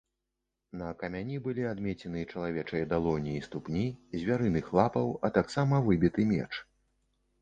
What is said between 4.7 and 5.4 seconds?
лапаў, а